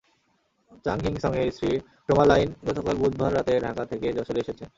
চাং 0.85 0.97
Hing 1.05 1.13
সংয়ের 1.23 1.49
স্ত্রী 1.51 1.71
trauma 2.05 2.25
line 2.25 2.49
গতকাল 2.67 2.95
বুধবার 3.01 3.31
রাতে 3.37 3.53
ঢাকা 3.65 3.83
থেকে 3.91 4.07
যশোরে 4.17 4.41
এসেছেন। 4.43 4.69